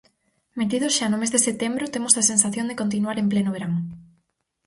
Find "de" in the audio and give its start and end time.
1.33-1.43, 2.67-2.79